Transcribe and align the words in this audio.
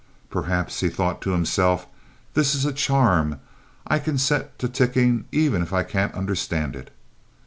"Perhaps," 0.31 0.79
he 0.79 0.89
thought 0.89 1.21
to 1.21 1.29
himself, 1.29 1.85
"this 2.33 2.55
is 2.55 2.65
a 2.65 2.73
charm 2.73 3.39
I 3.85 3.99
can 3.99 4.17
set 4.17 4.57
to 4.57 4.67
ticking 4.67 5.25
even 5.31 5.61
if 5.61 5.71
I 5.73 5.83
can't 5.83 6.15
understand 6.15 6.75
it." 6.75 6.89